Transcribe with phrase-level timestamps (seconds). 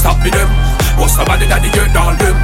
[0.00, 0.48] stop me them
[0.96, 2.39] Must somebody that they get all them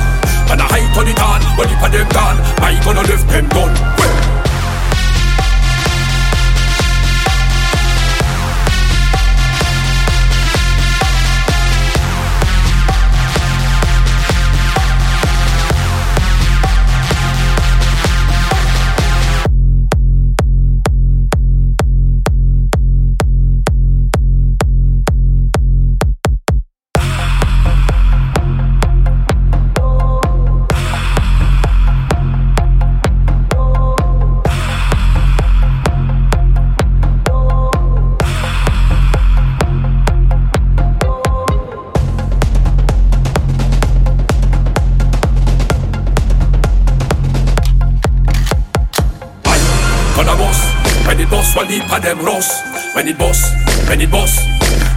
[51.27, 53.55] it bust, one leap of them rust When it bust,
[53.89, 54.47] when it bust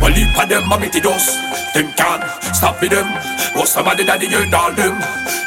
[0.01, 1.37] One leap of them meet it dust
[1.73, 2.23] Them can't
[2.55, 3.07] stop me them
[3.55, 4.95] Was somebody that they get all them.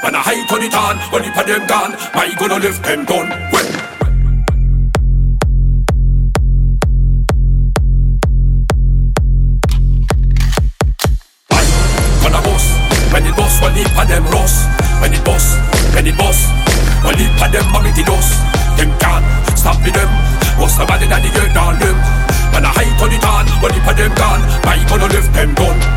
[0.03, 1.93] When I height on it on One leap of them gone.
[2.15, 3.29] My gonna lift them down.
[3.53, 3.69] Well.
[13.63, 14.67] One leap of them rust
[15.01, 15.57] When it bust,
[15.95, 16.51] when it bust
[17.05, 18.43] One leap of them meet it dust
[18.77, 20.33] Them can't stop me them
[20.73, 21.97] Was somebody that they get all them
[22.57, 25.53] When I height on it on One leap of them gone My gonna lift them
[25.55, 25.92] down well.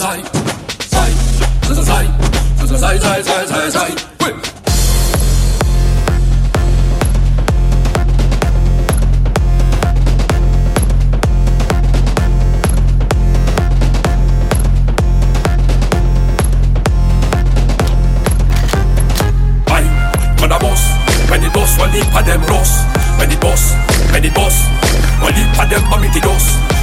[0.00, 0.22] I
[20.38, 20.86] gonna bust
[21.28, 22.86] When it bust, one leap of them rust
[23.18, 23.74] When it bust,
[24.12, 24.68] when bust
[25.20, 26.77] One leap of them a meet it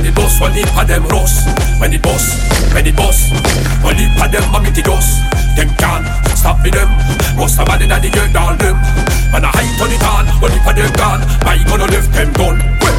[0.00, 1.46] When it bust, one of them rust
[1.78, 3.34] When it bust, when it bust
[3.84, 4.44] One of them
[4.80, 5.20] dust
[5.56, 6.88] Them can't stop me them.
[7.36, 8.80] Was somebody that they get all them.
[9.28, 12.32] When I height on it on One of them gone I gonna lift them
[12.80, 12.89] well.